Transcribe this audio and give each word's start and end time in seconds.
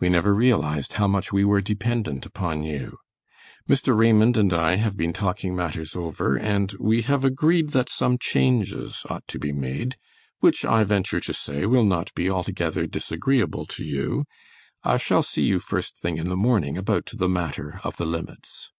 We 0.00 0.08
never 0.08 0.34
realized 0.34 0.94
how 0.94 1.06
much 1.06 1.32
we 1.32 1.44
were 1.44 1.60
dependent 1.60 2.26
upon 2.26 2.64
you. 2.64 2.98
Mr. 3.70 3.96
Raymond 3.96 4.36
and 4.36 4.52
I 4.52 4.74
have 4.74 4.96
been 4.96 5.12
talking 5.12 5.54
matters 5.54 5.94
over, 5.94 6.36
and 6.36 6.72
we 6.80 7.02
have 7.02 7.24
agreed 7.24 7.68
that 7.68 7.88
some 7.88 8.18
changes 8.18 9.04
ought 9.08 9.22
to 9.28 9.38
be 9.38 9.52
made, 9.52 9.96
which 10.40 10.64
I 10.64 10.82
venture 10.82 11.20
to 11.20 11.32
say 11.32 11.64
will 11.64 11.84
not 11.84 12.12
be 12.16 12.28
altogether 12.28 12.88
disagreeable 12.88 13.66
to 13.66 13.84
you. 13.84 14.24
I 14.82 14.96
shall 14.96 15.22
see 15.22 15.42
you 15.42 15.60
first 15.60 15.96
thing 15.96 16.18
in 16.18 16.28
the 16.28 16.36
morning 16.36 16.76
about 16.76 17.08
the 17.14 17.28
matter 17.28 17.78
of 17.84 17.98
the 17.98 18.04
limits. 18.04 18.72